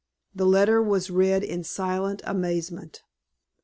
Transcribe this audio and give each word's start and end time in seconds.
This 0.33 0.47
letter 0.47 0.81
was 0.81 1.11
read 1.11 1.43
in 1.43 1.63
silent 1.63 2.23
amazement. 2.25 3.03